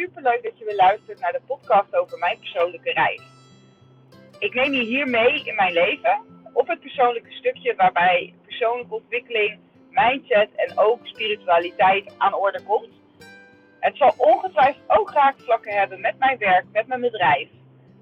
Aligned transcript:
super 0.00 0.22
leuk 0.22 0.42
dat 0.42 0.58
je 0.58 0.64
weer 0.64 0.76
luistert 0.76 1.20
naar 1.20 1.32
de 1.32 1.40
podcast 1.46 1.96
over 1.96 2.18
mijn 2.18 2.38
persoonlijke 2.38 2.92
reis. 2.92 3.22
Ik 4.38 4.54
neem 4.54 4.72
je 4.72 4.84
hier 4.84 5.08
mee 5.08 5.44
in 5.44 5.54
mijn 5.54 5.72
leven 5.72 6.20
op 6.52 6.68
het 6.68 6.80
persoonlijke 6.80 7.32
stukje 7.32 7.74
waarbij 7.76 8.34
persoonlijke 8.44 8.94
ontwikkeling, 8.94 9.58
mindset 9.90 10.48
en 10.56 10.78
ook 10.78 11.06
spiritualiteit 11.06 12.14
aan 12.18 12.34
orde 12.34 12.62
komt. 12.62 12.88
Het 13.80 13.96
zal 13.96 14.14
ongetwijfeld 14.16 14.84
ook 14.86 15.10
raakvlakken 15.12 15.72
hebben 15.72 16.00
met 16.00 16.18
mijn 16.18 16.38
werk, 16.38 16.64
met 16.72 16.86
mijn 16.86 17.00
bedrijf. 17.00 17.48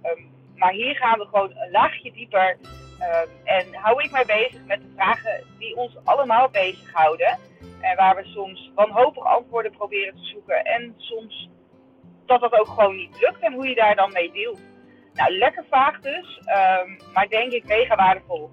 Ehm, 0.03 0.23
maar 0.57 0.73
hier 0.73 0.97
gaan 0.97 1.19
we 1.19 1.25
gewoon 1.25 1.57
een 1.57 1.71
laagje 1.71 2.13
dieper 2.13 2.57
um, 3.01 3.31
en 3.45 3.75
hou 3.75 4.03
ik 4.03 4.11
mij 4.11 4.25
bezig 4.27 4.65
met 4.67 4.81
de 4.81 4.93
vragen 4.95 5.45
die 5.59 5.77
ons 5.77 5.97
allemaal 6.05 6.49
bezighouden. 6.49 7.39
En 7.81 7.97
waar 7.97 8.17
we 8.17 8.25
soms 8.25 8.71
wanhopig 8.75 9.25
antwoorden 9.25 9.73
proberen 9.73 10.15
te 10.15 10.25
zoeken. 10.25 10.65
En 10.65 10.95
soms 10.97 11.49
dat 12.29 12.41
dat 12.41 12.53
ook 12.53 12.69
gewoon 12.69 12.97
niet 12.97 13.21
lukt 13.21 13.41
en 13.41 13.53
hoe 13.53 13.69
je 13.69 13.75
daar 13.75 13.97
dan 13.97 14.13
mee 14.13 14.33
deelt. 14.33 14.61
Nou, 15.15 15.39
lekker 15.39 15.65
vaag 15.71 16.01
dus, 16.01 16.41
um, 16.83 17.13
maar 17.13 17.29
denk 17.29 17.53
ik 17.53 17.67
mega 17.67 17.97
waardevol. 17.97 18.51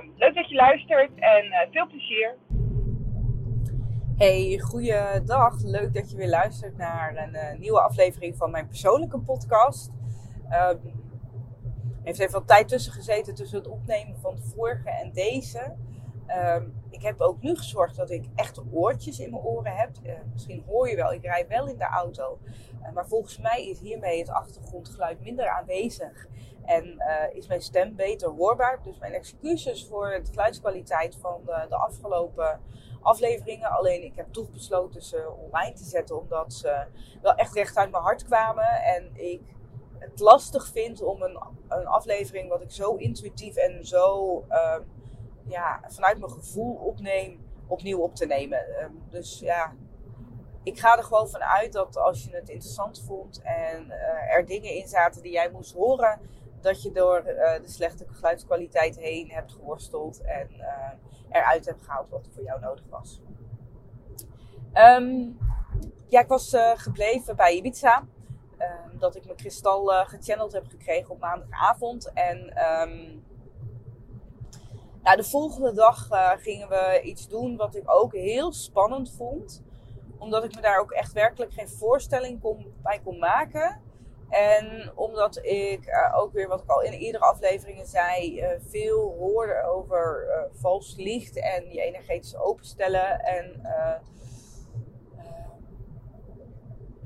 Um, 0.00 0.12
leuk 0.16 0.34
dat 0.34 0.48
je 0.48 0.54
luistert 0.54 1.10
en 1.14 1.44
uh, 1.44 1.58
veel 1.70 1.86
plezier. 1.86 2.36
Hey, 4.16 4.58
goeiedag. 4.58 5.62
Leuk 5.62 5.94
dat 5.94 6.10
je 6.10 6.16
weer 6.16 6.28
luistert 6.28 6.76
naar 6.76 7.16
een 7.16 7.34
uh, 7.34 7.58
nieuwe 7.58 7.80
aflevering 7.80 8.36
van 8.36 8.50
mijn 8.50 8.68
persoonlijke 8.68 9.18
podcast. 9.18 9.90
Um, 10.70 11.00
heeft 12.02 12.18
even 12.18 12.32
wat 12.32 12.46
tijd 12.46 12.68
tussen 12.68 12.92
gezeten 12.92 13.34
tussen 13.34 13.58
het 13.58 13.68
opnemen 13.68 14.18
van 14.20 14.34
de 14.34 14.42
vorige 14.42 14.90
en 14.90 15.12
deze. 15.12 15.76
Ik 16.92 17.02
heb 17.02 17.20
ook 17.20 17.40
nu 17.40 17.56
gezorgd 17.56 17.96
dat 17.96 18.10
ik 18.10 18.24
echte 18.34 18.62
oortjes 18.72 19.18
in 19.18 19.30
mijn 19.30 19.42
oren 19.42 19.76
heb. 19.76 19.90
Uh, 20.02 20.12
misschien 20.32 20.64
hoor 20.66 20.88
je 20.88 20.96
wel, 20.96 21.12
ik 21.12 21.22
rijd 21.22 21.48
wel 21.48 21.66
in 21.66 21.78
de 21.78 21.84
auto. 21.84 22.38
Uh, 22.82 22.92
maar 22.92 23.06
volgens 23.06 23.38
mij 23.38 23.68
is 23.68 23.80
hiermee 23.80 24.18
het 24.18 24.28
achtergrondgeluid 24.28 25.20
minder 25.20 25.48
aanwezig. 25.48 26.26
En 26.64 26.84
uh, 26.84 27.36
is 27.36 27.46
mijn 27.46 27.62
stem 27.62 27.96
beter 27.96 28.28
hoorbaar. 28.28 28.82
Dus 28.82 28.98
mijn 28.98 29.12
excuses 29.12 29.86
voor 29.86 30.20
de 30.22 30.30
geluidskwaliteit 30.30 31.16
van 31.16 31.40
de, 31.44 31.66
de 31.68 31.76
afgelopen 31.76 32.60
afleveringen. 33.02 33.70
Alleen 33.70 34.04
ik 34.04 34.16
heb 34.16 34.32
toch 34.32 34.50
besloten 34.50 35.02
ze 35.02 35.32
online 35.50 35.72
te 35.72 35.84
zetten. 35.84 36.20
Omdat 36.20 36.52
ze 36.52 36.86
wel 37.22 37.34
echt 37.34 37.54
recht 37.54 37.76
uit 37.76 37.90
mijn 37.90 38.02
hart 38.02 38.24
kwamen. 38.24 38.82
En 38.82 39.10
ik 39.14 39.40
het 39.98 40.20
lastig 40.20 40.66
vind 40.66 41.02
om 41.02 41.22
een, 41.22 41.38
een 41.68 41.86
aflevering 41.86 42.48
wat 42.48 42.62
ik 42.62 42.70
zo 42.70 42.94
intuïtief 42.94 43.56
en 43.56 43.86
zo 43.86 44.44
ja, 45.46 45.80
vanuit 45.86 46.18
mijn 46.18 46.32
gevoel 46.32 46.74
opneem, 46.74 47.40
opnieuw 47.66 47.98
op 47.98 48.14
te 48.14 48.26
nemen. 48.26 48.58
Um, 48.82 49.02
dus 49.08 49.38
ja, 49.38 49.72
ik 50.62 50.78
ga 50.78 50.96
er 50.96 51.04
gewoon 51.04 51.28
vanuit 51.28 51.72
dat 51.72 51.96
als 51.96 52.24
je 52.24 52.30
het 52.36 52.48
interessant 52.48 53.02
vond 53.06 53.42
en 53.42 53.86
uh, 53.86 54.34
er 54.34 54.46
dingen 54.46 54.74
in 54.74 54.88
zaten 54.88 55.22
die 55.22 55.32
jij 55.32 55.50
moest 55.50 55.72
horen, 55.72 56.20
dat 56.60 56.82
je 56.82 56.92
door 56.92 57.18
uh, 57.18 57.54
de 57.60 57.68
slechte 57.68 58.06
geluidskwaliteit 58.08 58.96
heen 58.98 59.30
hebt 59.30 59.52
geworsteld 59.52 60.22
en 60.22 60.48
uh, 60.50 60.90
eruit 61.30 61.66
hebt 61.66 61.82
gehaald 61.82 62.10
wat 62.10 62.28
voor 62.34 62.42
jou 62.42 62.60
nodig 62.60 62.84
was. 62.90 63.20
Um, 64.74 65.38
ja, 66.08 66.20
ik 66.20 66.28
was 66.28 66.56
gebleven 66.74 67.36
bij 67.36 67.56
Ibiza. 67.56 68.06
Um, 68.58 68.98
dat 68.98 69.16
ik 69.16 69.24
mijn 69.24 69.36
kristal 69.36 69.86
gechanneld 69.86 70.52
heb 70.52 70.66
gekregen 70.66 71.10
op 71.10 71.20
maandagavond. 71.20 72.12
En 72.12 72.52
nou, 75.02 75.16
de 75.16 75.24
volgende 75.24 75.72
dag 75.72 76.08
uh, 76.10 76.30
gingen 76.36 76.68
we 76.68 77.00
iets 77.02 77.28
doen 77.28 77.56
wat 77.56 77.76
ik 77.76 77.82
ook 77.90 78.12
heel 78.12 78.52
spannend 78.52 79.12
vond. 79.16 79.62
Omdat 80.18 80.44
ik 80.44 80.54
me 80.54 80.60
daar 80.60 80.80
ook 80.80 80.90
echt 80.90 81.12
werkelijk 81.12 81.52
geen 81.52 81.68
voorstelling 81.68 82.40
kon, 82.40 82.72
bij 82.82 83.00
kon 83.04 83.18
maken. 83.18 83.80
En 84.28 84.92
omdat 84.94 85.36
ik 85.44 85.86
uh, 85.86 86.18
ook 86.18 86.32
weer, 86.32 86.48
wat 86.48 86.62
ik 86.62 86.70
al 86.70 86.82
in 86.82 86.92
eerdere 86.92 87.24
afleveringen 87.24 87.86
zei, 87.86 88.40
uh, 88.40 88.48
veel 88.68 89.14
hoorde 89.18 89.62
over 89.62 90.28
vals 90.52 90.94
licht 90.96 91.36
en 91.40 91.72
je 91.72 91.80
energetisch 91.80 92.36
openstellen. 92.36 93.20
En 93.20 93.60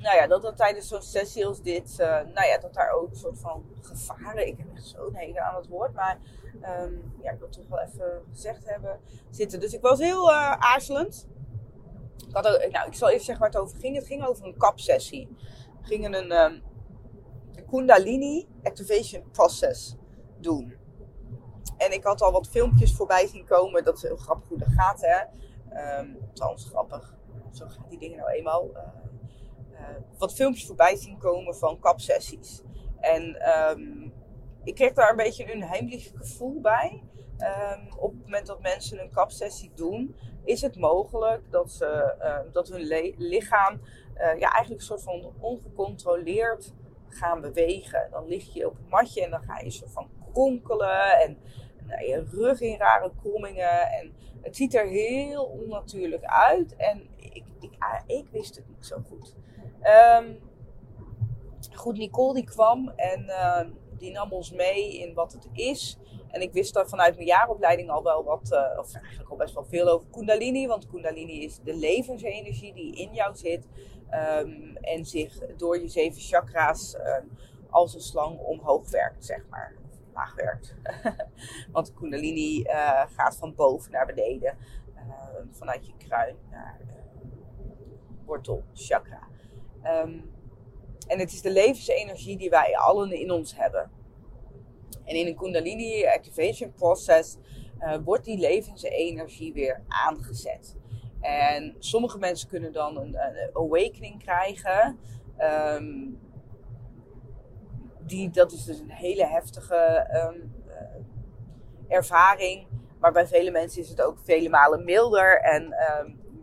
nou 0.06 0.16
ja, 0.18 0.26
dat 0.26 0.42
dat 0.42 0.56
tijdens 0.56 0.88
zo'n 0.88 1.02
sessie 1.02 1.46
als 1.46 1.62
dit, 1.62 1.94
nou 2.34 2.46
ja, 2.46 2.58
dat 2.58 2.74
daar 2.74 2.90
ook 2.90 3.10
een 3.10 3.16
soort 3.16 3.38
van 3.38 3.64
gevaren, 3.80 4.46
ik 4.46 4.58
heb 4.58 4.66
echt 4.74 4.86
zo'n 4.86 5.14
hekel 5.14 5.42
aan 5.42 5.56
het 5.56 5.68
woord, 5.68 5.92
maar 5.92 6.18
Um, 6.56 7.12
ja, 7.22 7.30
ik 7.30 7.38
wil 7.38 7.48
het 7.48 7.56
toch 7.56 7.68
wel 7.68 7.80
even 7.80 8.22
gezegd 8.30 8.70
hebben. 8.70 9.00
Zitten. 9.30 9.60
Dus 9.60 9.72
ik 9.72 9.80
was 9.80 9.98
heel 9.98 10.30
uh, 10.30 10.52
aarzelend. 10.52 11.26
Ik, 12.28 12.34
had 12.34 12.42
nou, 12.70 12.86
ik 12.86 12.94
zal 12.94 13.08
even 13.08 13.24
zeggen 13.24 13.38
waar 13.38 13.52
het 13.52 13.62
over 13.62 13.78
ging. 13.78 13.96
Het 13.96 14.06
ging 14.06 14.26
over 14.26 14.46
een 14.46 14.56
kapsessie. 14.56 15.36
We 15.80 15.86
gingen 15.86 16.14
een, 16.14 16.30
een 16.30 16.62
Kundalini 17.70 18.48
Activation 18.62 19.30
Process 19.30 19.96
doen. 20.40 20.76
En 21.76 21.92
ik 21.92 22.04
had 22.04 22.20
al 22.20 22.32
wat 22.32 22.48
filmpjes 22.48 22.94
voorbij 22.94 23.26
zien 23.26 23.44
komen. 23.44 23.84
Dat 23.84 23.96
is 23.96 24.02
heel 24.02 24.16
grappig 24.16 24.48
hoe 24.48 24.58
dat 24.58 24.72
gaat, 24.76 25.00
hè. 25.00 25.20
Um, 25.98 26.18
trouwens, 26.32 26.64
grappig. 26.64 27.14
Zo 27.52 27.66
gaan 27.68 27.86
die 27.88 27.98
dingen 27.98 28.18
nou 28.18 28.30
eenmaal. 28.30 28.70
Uh, 28.72 28.78
wat 30.18 30.34
filmpjes 30.34 30.66
voorbij 30.66 30.96
zien 30.96 31.18
komen 31.18 31.56
van 31.56 31.78
kapsessies. 31.78 32.62
En 33.00 33.48
um, 33.70 34.12
ik 34.64 34.74
kreeg 34.74 34.92
daar 34.92 35.10
een 35.10 35.16
beetje 35.16 35.52
een 35.52 35.62
heimelijk 35.62 36.12
gevoel 36.14 36.60
bij. 36.60 37.02
Um, 37.38 37.88
op 37.98 38.10
het 38.10 38.22
moment 38.22 38.46
dat 38.46 38.60
mensen 38.60 39.00
een 39.00 39.10
kapsessie 39.10 39.72
doen, 39.74 40.16
is 40.44 40.62
het 40.62 40.76
mogelijk 40.76 41.50
dat, 41.50 41.70
ze, 41.70 42.14
uh, 42.20 42.52
dat 42.52 42.68
hun 42.68 43.14
lichaam 43.16 43.80
uh, 44.14 44.38
ja, 44.38 44.52
eigenlijk 44.52 44.80
een 44.80 44.86
soort 44.86 45.02
van 45.02 45.32
ongecontroleerd 45.40 46.72
gaan 47.08 47.40
bewegen. 47.40 48.08
Dan 48.10 48.26
lig 48.26 48.54
je 48.54 48.66
op 48.66 48.76
het 48.76 48.88
matje 48.88 49.24
en 49.24 49.30
dan 49.30 49.42
ga 49.42 49.58
je 49.58 49.70
zo 49.70 49.86
van 49.86 50.08
kronkelen 50.32 51.20
en 51.20 51.38
nou, 51.86 52.04
je 52.04 52.24
rug 52.30 52.60
in 52.60 52.78
rare 52.78 53.12
krommingen. 53.20 53.90
En 53.90 54.14
het 54.42 54.56
ziet 54.56 54.74
er 54.74 54.86
heel 54.86 55.44
onnatuurlijk 55.44 56.24
uit. 56.24 56.76
En 56.76 57.08
ik, 57.16 57.44
ik, 57.60 57.78
ik 58.06 58.28
wist 58.30 58.56
het 58.56 58.68
niet 58.68 58.86
zo 58.86 58.96
goed. 59.08 59.34
Um, 60.18 60.38
goed, 61.74 61.96
Nicole 61.96 62.34
die 62.34 62.44
kwam 62.44 62.88
en 62.88 63.24
uh, 63.24 63.60
die 63.98 64.12
nam 64.12 64.32
ons 64.32 64.52
mee 64.52 64.98
in 64.98 65.14
wat 65.14 65.32
het 65.32 65.48
is. 65.52 65.98
En 66.28 66.40
ik 66.40 66.52
wist 66.52 66.74
daar 66.74 66.88
vanuit 66.88 67.14
mijn 67.14 67.26
jaaropleiding 67.26 67.90
al 67.90 68.02
wel 68.02 68.24
wat, 68.24 68.50
uh, 68.52 68.78
of 68.78 68.94
eigenlijk 68.94 69.30
al 69.30 69.36
best 69.36 69.54
wel 69.54 69.64
veel 69.64 69.88
over 69.88 70.08
Kundalini. 70.10 70.66
Want 70.66 70.86
Kundalini 70.86 71.44
is 71.44 71.60
de 71.64 71.74
levensenergie 71.74 72.74
die 72.74 72.96
in 72.96 73.12
jou 73.12 73.36
zit. 73.36 73.66
Um, 74.38 74.76
en 74.76 75.04
zich 75.04 75.38
door 75.56 75.80
je 75.80 75.88
zeven 75.88 76.20
chakra's 76.20 76.96
als 77.70 77.94
een 77.94 78.00
slang 78.00 78.38
omhoog 78.38 78.90
werkt, 78.90 79.24
zeg 79.24 79.46
maar. 79.50 79.74
Laag 80.14 80.34
werkt. 80.34 80.74
want 81.72 81.94
Kundalini 81.94 82.60
uh, 82.60 83.02
gaat 83.16 83.36
van 83.36 83.54
boven 83.54 83.92
naar 83.92 84.06
beneden. 84.06 84.56
Vanuit 85.50 85.86
je 85.86 85.92
kruin 85.96 86.36
naar 86.50 86.80
wortel, 88.26 88.64
chakra. 88.74 89.28
Um, 89.86 90.34
en 91.06 91.18
het 91.18 91.32
is 91.32 91.42
de 91.42 91.50
levensenergie 91.50 92.36
die 92.36 92.50
wij 92.50 92.76
allen 92.76 93.12
in 93.12 93.30
ons 93.30 93.56
hebben. 93.56 93.90
En 95.04 95.14
in 95.14 95.26
een 95.26 95.36
Kundalini 95.36 96.06
Activation 96.06 96.72
Process 96.72 97.36
uh, 97.80 97.96
wordt 98.04 98.24
die 98.24 98.38
levensenergie 98.38 99.52
weer 99.52 99.82
aangezet. 99.88 100.76
En 101.20 101.76
sommige 101.78 102.18
mensen 102.18 102.48
kunnen 102.48 102.72
dan 102.72 102.96
een, 102.96 103.18
awakening 103.52 104.22
krijgen. 104.22 104.98
Um, 105.38 106.18
die, 108.00 108.30
dat 108.30 108.52
is 108.52 108.64
dus 108.64 108.78
een 108.78 108.90
hele 108.90 109.26
heftige 109.26 110.08
um, 110.12 110.54
uh, 110.68 111.96
ervaring. 111.96 112.66
Maar 113.00 113.12
bij 113.12 113.26
vele 113.26 113.50
mensen 113.50 113.82
is 113.82 113.88
het 113.88 114.02
ook 114.02 114.18
vele 114.18 114.48
malen 114.48 114.84
milder 114.84 115.40
en 115.40 115.74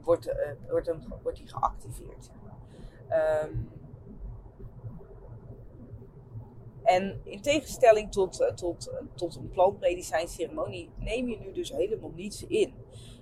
wordt, 0.01 0.27
uh, 0.27 0.33
wordt, 0.69 0.91
wordt 1.23 1.37
die 1.37 1.47
geactiveerd. 1.47 2.29
Um, 3.13 3.71
En 6.83 7.21
in 7.23 7.41
tegenstelling 7.41 8.11
tot, 8.11 8.41
eh, 8.41 8.53
tot, 8.53 8.87
eh, 8.87 8.97
tot 9.15 9.35
een 9.35 9.49
plantmedicijnceremonie 9.49 10.91
neem 10.97 11.29
je 11.29 11.37
nu 11.37 11.51
dus 11.51 11.71
helemaal 11.71 12.11
niets 12.15 12.45
in. 12.47 12.73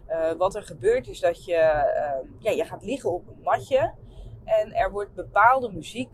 Uh, 0.09 0.31
wat 0.31 0.55
er 0.55 0.63
gebeurt 0.63 1.07
is 1.07 1.19
dat 1.19 1.45
je, 1.45 1.53
uh, 1.53 2.29
ja, 2.39 2.51
je 2.51 2.65
gaat 2.65 2.83
liggen 2.83 3.11
op 3.11 3.27
een 3.27 3.41
matje 3.43 3.93
en 4.43 4.73
er 4.73 4.91
wordt 4.91 5.13
bepaalde 5.13 5.71
muziek 5.71 6.09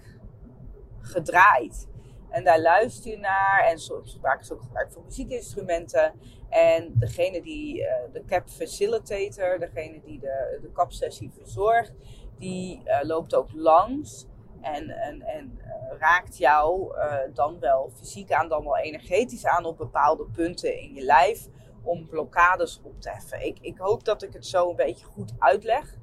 gedraaid. 1.00 1.88
En 2.30 2.44
daar 2.44 2.62
luister 2.62 3.12
je 3.12 3.18
naar 3.18 3.66
en 3.70 3.80
soms 3.80 4.20
maken 4.22 4.46
ze 4.46 4.54
ook 4.54 4.62
gebruik 4.62 4.92
van 4.92 5.04
muziekinstrumenten. 5.06 6.14
En 6.50 6.94
degene 6.96 7.42
die, 7.42 7.76
de 8.12 8.24
cap 8.26 8.50
facilitator, 8.50 9.60
degene 9.60 10.02
die 10.06 10.20
de, 10.20 10.60
de 10.62 10.72
kapsessie 10.72 11.32
verzorgt, 11.32 11.94
die 12.38 12.82
loopt 13.02 13.36
ook 13.36 13.50
langs 13.54 14.28
en, 14.62 14.90
en, 14.90 15.22
en 15.22 15.60
uh, 15.62 15.98
raakt 16.00 16.38
jou 16.38 16.96
uh, 16.98 17.16
dan 17.34 17.60
wel 17.60 17.92
fysiek 17.94 18.32
aan, 18.32 18.50
dan 18.50 18.64
wel 18.64 18.78
energetisch 18.78 19.46
aan 19.46 19.66
op 19.66 19.78
bepaalde 19.78 20.26
punten 20.26 20.80
in 20.80 20.94
je 20.94 21.02
lijf 21.02 21.48
om 21.84 22.08
blokkades 22.08 22.82
op 22.84 23.02
te 23.02 23.10
heffen. 23.10 23.46
Ik, 23.46 23.58
ik 23.62 23.78
hoop 23.78 24.04
dat 24.04 24.24
ik 24.24 24.34
het 24.34 24.46
zo 24.46 24.70
een 24.70 24.76
beetje 24.76 25.06
goed 25.06 25.34
uitleg. 25.40 25.96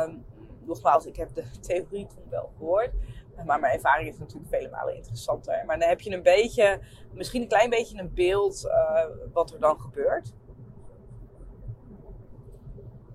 Um, 0.00 0.24
nogmaals, 0.60 1.06
ik 1.06 1.16
heb 1.16 1.34
de 1.34 1.44
theorie 1.66 2.06
toen 2.06 2.24
wel 2.30 2.52
gehoord. 2.56 2.90
Maar 3.46 3.60
mijn 3.60 3.74
ervaring 3.74 4.08
is 4.08 4.18
natuurlijk 4.18 4.48
vele 4.48 4.68
malen 4.68 4.96
interessanter. 4.96 5.62
Maar 5.66 5.78
dan 5.78 5.88
heb 5.88 6.00
je 6.00 6.10
een 6.10 6.22
beetje, 6.22 6.80
misschien 7.12 7.42
een 7.42 7.48
klein 7.48 7.70
beetje 7.70 7.98
een 7.98 8.14
beeld 8.14 8.70
wat 9.32 9.52
er 9.52 9.60
dan 9.60 9.80
gebeurt. 9.80 10.32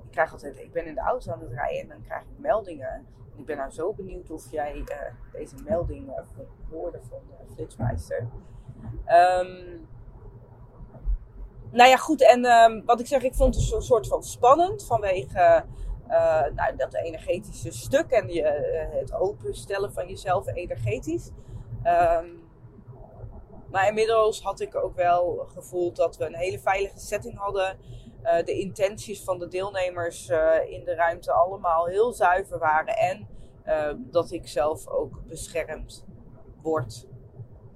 Ik 0.10 0.16
krijg 0.16 0.32
altijd, 0.32 0.60
ik 0.60 0.72
ben 0.72 0.86
in 0.86 0.96
de 0.96 1.02
auto 1.02 1.32
aan 1.32 1.40
het 1.40 1.52
rijden 1.52 1.82
en 1.82 1.88
dan 1.88 2.02
krijg 2.02 2.22
ik 2.22 2.38
meldingen. 2.38 3.06
ik 3.36 3.46
ben 3.46 3.58
nou 3.58 3.72
zo 3.72 3.94
benieuwd 3.94 4.32
of 4.32 4.52
jij 4.52 4.76
uh, 4.76 4.86
deze 5.32 5.56
melding 5.64 6.08
uh, 6.08 6.16
hoorde 6.70 7.00
van 7.10 7.20
uh, 7.30 7.54
Flitsmeister. 7.54 8.28
Um, 9.08 9.88
nou 11.72 11.90
ja, 11.90 11.98
goed. 11.98 12.22
En 12.22 12.46
um, 12.46 12.86
wat 12.86 13.00
ik 13.00 13.08
zeg, 13.08 13.22
ik 13.22 13.34
vond 13.34 13.56
het 13.56 13.74
een 13.74 13.82
soort 13.82 14.08
van 14.08 14.24
spannend 14.24 14.86
vanwege 14.86 15.66
nou, 16.56 16.76
dat 16.76 16.94
energetische 16.94 17.72
stuk 17.72 18.12
en 18.12 18.28
je, 18.28 18.44
het 18.92 19.14
openstellen 19.14 19.94
van 19.94 20.08
jezelf 20.08 20.48
energetisch. 20.48 21.32
Um, 21.84 22.48
maar 23.72 23.88
inmiddels 23.88 24.42
had 24.42 24.60
ik 24.60 24.76
ook 24.76 24.96
wel 24.96 25.48
gevoeld 25.54 25.96
dat 25.96 26.18
we 26.18 26.26
een 26.26 26.36
hele 26.36 26.60
veilige 26.60 27.00
setting 27.00 27.38
hadden. 27.38 27.78
Uh, 28.24 28.44
de 28.44 28.60
intenties 28.60 29.24
van 29.24 29.40
de 29.40 29.48
deelnemers 29.48 30.30
in 30.68 30.84
de 30.84 30.94
ruimte 30.96 31.32
allemaal 31.32 31.86
heel 31.86 32.14
zuiver 32.14 32.60
waren. 32.60 32.98
En 32.98 33.28
dat 33.98 34.32
ik 34.32 34.48
zelf 34.48 34.88
ook 34.88 35.22
beschermd 35.28 36.06
word. 36.62 37.08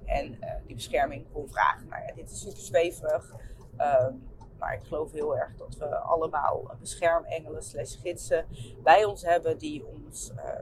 En 0.04 0.38
die 0.66 0.74
bescherming 0.74 1.26
kon 1.32 1.48
vragen. 1.48 1.88
Nou 1.88 2.02
ja, 2.06 2.14
dit 2.14 2.30
is 2.30 2.40
super 2.40 2.60
zweverig. 2.60 3.34
Um, 3.78 4.22
maar 4.64 4.74
ik 4.74 4.84
geloof 4.84 5.12
heel 5.12 5.36
erg 5.36 5.56
dat 5.56 5.76
we 5.76 5.96
allemaal 5.96 6.70
beschermengelen 6.80 7.62
slash 7.62 8.00
gidsen 8.00 8.46
bij 8.82 9.04
ons 9.04 9.22
hebben 9.22 9.58
die 9.58 9.86
ons 9.86 10.32
uh, 10.36 10.60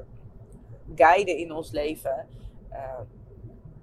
guiden 0.94 1.37
in 1.37 1.52
ons 1.52 1.70
leven. 1.70 2.26
Uh, 2.70 3.00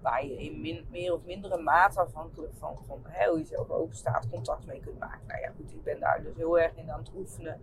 waar 0.01 0.25
je 0.25 0.37
in 0.37 0.61
min, 0.61 0.85
meer 0.91 1.13
of 1.13 1.23
mindere 1.23 1.61
mate 1.61 1.99
afhankelijk 1.99 2.53
van, 2.57 2.77
van 2.87 3.05
hoe 3.29 3.39
je 3.39 3.45
zelf 3.45 3.69
open 3.69 3.95
staat, 3.95 4.29
contact 4.29 4.65
mee 4.65 4.79
kunt 4.79 4.99
maken. 4.99 5.27
Nou 5.27 5.41
ja, 5.41 5.51
goed, 5.55 5.71
ik 5.71 5.83
ben 5.83 5.99
daar 5.99 6.23
dus 6.23 6.35
heel 6.35 6.59
erg 6.59 6.75
in 6.75 6.91
aan 6.91 6.99
het 6.99 7.11
oefenen 7.15 7.61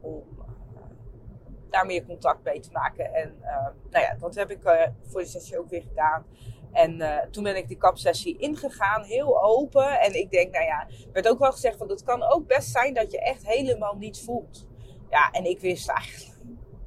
om 0.00 0.24
uh, 0.38 0.44
daar 1.70 1.86
meer 1.86 2.04
contact 2.04 2.44
mee 2.44 2.60
te 2.60 2.70
maken. 2.72 3.14
En 3.14 3.34
nou 3.90 4.04
ja, 4.04 4.16
dat 4.20 4.34
heb 4.34 4.50
ik 4.50 4.62
voor 5.02 5.20
de 5.20 5.26
sessie 5.26 5.58
ook 5.58 5.68
weer 5.68 5.82
gedaan. 5.82 6.26
En 6.72 7.02
toen 7.30 7.42
ben 7.42 7.56
ik 7.56 7.68
die 7.68 7.76
kapsessie 7.76 8.38
ingegaan, 8.38 9.02
heel 9.02 9.42
open. 9.42 10.00
En 10.00 10.14
ik 10.14 10.30
denk, 10.30 10.52
nou 10.52 10.64
ja, 10.64 10.86
er 10.88 11.12
werd 11.12 11.28
ook 11.28 11.38
wel 11.38 11.52
gezegd 11.52 11.76
van 11.76 11.88
het 11.88 12.02
kan 12.02 12.22
ook 12.22 12.46
best 12.46 12.70
zijn 12.70 12.94
dat 12.94 13.10
je 13.10 13.20
echt 13.20 13.46
helemaal 13.46 13.96
niets 13.96 14.24
voelt. 14.24 14.66
Ja, 15.10 15.30
en 15.30 15.44
ik 15.44 15.60
wist 15.60 15.88
eigenlijk 15.88 16.36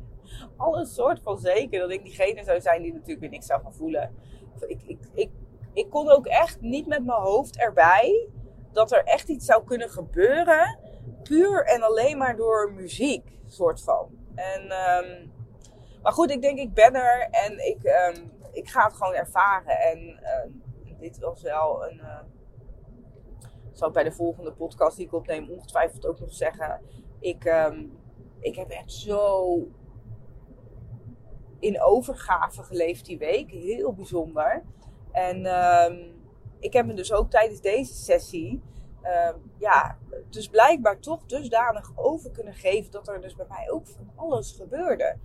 al 0.57 0.79
een 0.79 0.85
soort 0.85 1.21
van 1.21 1.37
zeker 1.37 1.79
dat 1.79 1.91
ik 1.91 2.03
diegene 2.03 2.43
zou 2.43 2.61
zijn 2.61 2.81
die 2.81 2.93
natuurlijk 2.93 3.19
weer 3.19 3.29
niks 3.29 3.45
zou 3.45 3.61
gaan 3.61 3.73
voelen. 3.73 4.15
Ik, 4.59 4.81
ik, 4.83 4.99
ik, 5.13 5.31
ik 5.73 5.89
kon 5.89 6.09
ook 6.09 6.25
echt 6.25 6.61
niet 6.61 6.87
met 6.87 7.05
mijn 7.05 7.21
hoofd 7.21 7.57
erbij 7.57 8.29
dat 8.71 8.91
er 8.91 9.03
echt 9.03 9.29
iets 9.29 9.45
zou 9.45 9.63
kunnen 9.63 9.89
gebeuren. 9.89 10.79
Puur 11.23 11.65
en 11.65 11.81
alleen 11.81 12.17
maar 12.17 12.35
door 12.35 12.73
muziek, 12.73 13.37
soort 13.47 13.81
van. 13.81 14.09
En, 14.35 14.61
um, 14.61 15.31
maar 16.01 16.13
goed, 16.13 16.31
ik 16.31 16.41
denk, 16.41 16.59
ik 16.59 16.73
ben 16.73 16.95
er 16.95 17.27
en 17.31 17.67
ik, 17.67 17.83
um, 17.83 18.31
ik 18.51 18.69
ga 18.69 18.83
het 18.83 18.93
gewoon 18.93 19.13
ervaren. 19.13 19.79
En 19.79 19.99
uh, 19.99 20.99
dit 20.99 21.19
was 21.19 21.41
wel 21.41 21.85
een. 21.85 21.97
Uh, 21.97 22.19
zal 23.71 23.87
ik 23.87 23.93
bij 23.93 24.03
de 24.03 24.11
volgende 24.11 24.51
podcast 24.53 24.97
die 24.97 25.05
ik 25.05 25.13
opneem 25.13 25.49
ongetwijfeld 25.49 26.05
ook 26.05 26.19
nog 26.19 26.33
zeggen. 26.33 26.81
Ik, 27.19 27.53
ik 28.39 28.55
heb 28.55 28.69
echt 28.69 28.91
zo 28.91 29.57
in 31.61 31.81
overgave 31.81 32.63
geleefd 32.63 33.05
die 33.05 33.17
week. 33.17 33.51
Heel 33.51 33.93
bijzonder. 33.93 34.63
En 35.11 35.45
um, 35.45 36.21
ik 36.59 36.73
heb 36.73 36.85
me 36.85 36.93
dus 36.93 37.13
ook 37.13 37.29
tijdens 37.29 37.61
deze 37.61 37.93
sessie. 37.93 38.61
Uh, 39.03 39.29
ja, 39.57 39.97
dus 40.29 40.47
blijkbaar 40.47 40.99
toch 40.99 41.25
dusdanig 41.25 41.91
over 41.95 42.31
kunnen 42.31 42.53
geven 42.53 42.91
dat 42.91 43.07
er 43.07 43.21
dus 43.21 43.35
bij 43.35 43.45
mij 43.49 43.71
ook 43.71 43.87
van 43.87 44.11
alles 44.15 44.51
gebeurde. 44.51 45.17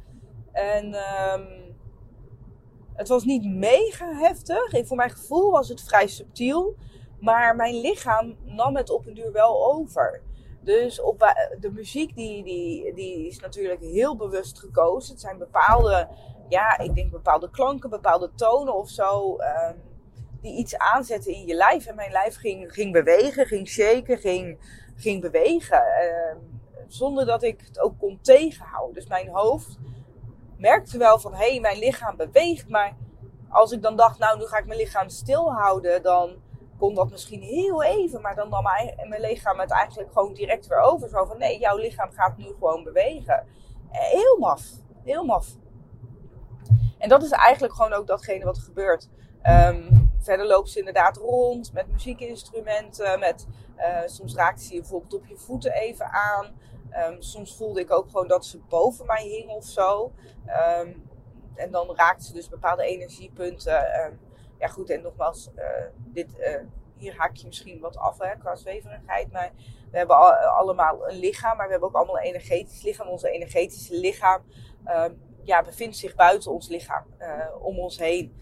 En 0.52 0.94
um, 0.94 1.74
het 2.94 3.08
was 3.08 3.24
niet 3.24 3.44
mega 3.44 4.14
heftig. 4.14 4.86
Voor 4.86 4.96
mijn 4.96 5.10
gevoel 5.10 5.50
was 5.50 5.68
het 5.68 5.82
vrij 5.82 6.06
subtiel. 6.06 6.74
Maar 7.20 7.56
mijn 7.56 7.74
lichaam 7.74 8.36
nam 8.44 8.76
het 8.76 8.90
op 8.90 9.06
een 9.06 9.14
duur 9.14 9.32
wel 9.32 9.72
over. 9.74 10.22
Dus 10.66 11.00
op 11.00 11.34
de 11.60 11.70
muziek 11.70 12.14
die, 12.14 12.44
die, 12.44 12.94
die 12.94 13.26
is 13.26 13.40
natuurlijk 13.40 13.80
heel 13.80 14.16
bewust 14.16 14.58
gekozen. 14.58 15.12
Het 15.12 15.20
zijn 15.20 15.38
bepaalde, 15.38 16.08
ja, 16.48 16.78
ik 16.78 16.94
denk 16.94 17.10
bepaalde 17.10 17.50
klanken, 17.50 17.90
bepaalde 17.90 18.30
tonen 18.34 18.74
of 18.74 18.88
zo. 18.88 19.36
Um, 19.40 19.82
die 20.40 20.56
iets 20.56 20.76
aanzetten 20.78 21.32
in 21.32 21.46
je 21.46 21.54
lijf. 21.54 21.86
En 21.86 21.94
mijn 21.94 22.10
lijf 22.10 22.36
ging, 22.36 22.72
ging 22.72 22.92
bewegen, 22.92 23.46
ging 23.46 23.68
shaken, 23.68 24.18
ging, 24.18 24.58
ging 24.96 25.20
bewegen. 25.20 25.82
Um, 26.32 26.60
zonder 26.88 27.26
dat 27.26 27.42
ik 27.42 27.60
het 27.66 27.80
ook 27.80 27.98
kon 27.98 28.18
tegenhouden. 28.22 28.94
Dus 28.94 29.06
mijn 29.06 29.28
hoofd 29.28 29.78
merkte 30.56 30.98
wel 30.98 31.18
van, 31.18 31.34
hé, 31.34 31.50
hey, 31.50 31.60
mijn 31.60 31.78
lichaam 31.78 32.16
beweegt. 32.16 32.68
Maar 32.68 32.96
als 33.48 33.72
ik 33.72 33.82
dan 33.82 33.96
dacht, 33.96 34.18
nou, 34.18 34.38
nu 34.38 34.44
ga 34.44 34.58
ik 34.58 34.66
mijn 34.66 34.78
lichaam 34.78 35.08
stilhouden, 35.08 36.02
dan 36.02 36.36
kon 36.78 36.94
dat 36.94 37.10
misschien 37.10 37.42
heel 37.42 37.82
even. 37.82 38.20
Maar 38.20 38.34
dan 38.34 38.48
nam 38.48 38.62
mijn 39.08 39.20
lichaam 39.20 39.58
het 39.58 39.70
eigenlijk 39.70 40.12
gewoon 40.12 40.34
direct 40.34 40.66
weer 40.66 40.80
over. 40.80 41.08
Zo 41.08 41.24
van, 41.24 41.38
nee, 41.38 41.58
jouw 41.58 41.76
lichaam 41.76 42.10
gaat 42.10 42.36
nu 42.36 42.44
gewoon 42.44 42.84
bewegen. 42.84 43.46
Eh, 43.90 44.00
heel 44.00 44.38
maf. 44.38 44.62
Heel 45.04 45.24
maf. 45.24 45.46
En 46.98 47.08
dat 47.08 47.22
is 47.22 47.30
eigenlijk 47.30 47.74
gewoon 47.74 47.92
ook 47.92 48.06
datgene 48.06 48.44
wat 48.44 48.56
er 48.56 48.62
gebeurt. 48.62 49.08
Um, 49.42 50.10
verder 50.18 50.46
loopt 50.46 50.70
ze 50.70 50.78
inderdaad 50.78 51.16
rond 51.16 51.72
met 51.72 51.92
muziekinstrumenten. 51.92 53.18
Met, 53.18 53.46
uh, 53.76 53.98
soms 54.06 54.34
raakte 54.34 54.64
ze 54.64 54.74
je 54.74 54.80
bijvoorbeeld 54.80 55.14
op 55.14 55.26
je 55.26 55.36
voeten 55.36 55.72
even 55.72 56.06
aan. 56.10 56.46
Um, 57.10 57.22
soms 57.22 57.56
voelde 57.56 57.80
ik 57.80 57.92
ook 57.92 58.06
gewoon 58.10 58.28
dat 58.28 58.46
ze 58.46 58.58
boven 58.68 59.06
mij 59.06 59.22
hing 59.22 59.50
of 59.50 59.64
zo. 59.64 60.12
Um, 60.80 61.04
en 61.54 61.70
dan 61.70 61.96
raakte 61.96 62.24
ze 62.24 62.32
dus 62.32 62.48
bepaalde 62.48 62.84
energiepunten. 62.84 63.74
Ja, 64.58 64.68
goed, 64.68 64.90
en 64.90 65.02
nogmaals, 65.02 65.50
uh, 65.56 65.64
dit, 65.96 66.38
uh, 66.38 66.60
hier 66.96 67.14
haak 67.16 67.36
je 67.36 67.46
misschien 67.46 67.80
wat 67.80 67.96
af 67.96 68.18
hè, 68.18 68.36
qua 68.36 68.54
zweverigheid. 68.54 69.32
Maar 69.32 69.52
we 69.90 69.98
hebben 69.98 70.16
al, 70.16 70.32
allemaal 70.32 71.08
een 71.08 71.16
lichaam, 71.18 71.56
maar 71.56 71.66
we 71.66 71.70
hebben 71.70 71.88
ook 71.88 71.94
allemaal 71.94 72.18
een 72.18 72.22
energetisch 72.22 72.82
lichaam. 72.82 73.08
Onze 73.08 73.30
energetische 73.30 73.94
lichaam 73.94 74.42
ja, 75.42 75.62
bevindt 75.62 75.96
zich 75.96 76.14
buiten 76.14 76.52
ons 76.52 76.68
lichaam, 76.68 77.04
om 77.60 77.78
ons 77.78 77.98
heen. 77.98 78.36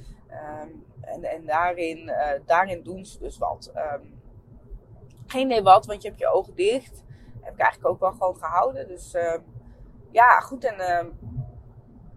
en 1.01 1.25
en 1.25 1.47
daarin, 1.47 2.13
daarin 2.47 2.83
doen 2.83 3.05
ze 3.05 3.19
dus 3.19 3.39
wat. 3.39 3.73
geen 5.27 5.47
idee 5.47 5.63
wat, 5.63 5.87
want 5.87 6.03
je 6.03 6.09
hebt 6.09 6.21
je 6.21 6.33
ogen 6.33 6.55
dicht 6.55 7.03
heb 7.41 7.55
ik 7.55 7.61
eigenlijk 7.61 7.95
ook 7.95 8.01
wel 8.01 8.13
gewoon 8.13 8.37
gehouden. 8.37 8.89
Dus 8.89 9.17
ja, 10.11 10.41
goed. 10.41 10.65
En 10.65 11.13